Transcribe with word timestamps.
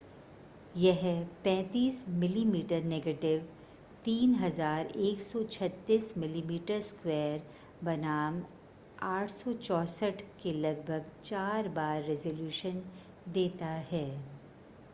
यह 0.77 1.01
35 1.45 2.07
मिमी 2.21 2.63
नेगेटिव 2.83 3.43
3136 4.07 6.17
मिमी2 6.17 7.39
बनाम 7.83 8.41
864 9.09 10.21
के 10.43 10.53
लगभग 10.61 11.11
चार 11.23 11.69
बार 11.69 12.03
रेज़ोल्यूशन 12.03 12.83
देता 13.29 13.65
है। 13.65 14.31